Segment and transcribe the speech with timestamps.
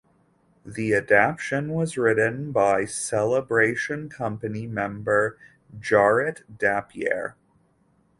[0.65, 5.37] The adaptation was written by Celebration Company member
[5.79, 7.35] Jarrett Dapier.